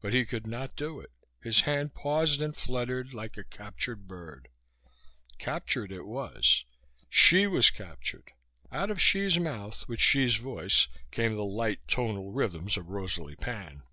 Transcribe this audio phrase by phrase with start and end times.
[0.00, 1.12] But he could not do it.
[1.40, 4.48] His hand paused and fluttered, like a captured bird.
[5.38, 6.64] Captured it was.
[7.08, 8.32] Hsi was captured.
[8.72, 13.84] Out of Hsi's mouth, with Hsi's voice, came the light, tonal rhythms of Rosalie Pan.